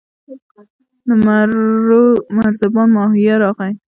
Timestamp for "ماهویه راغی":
2.95-3.71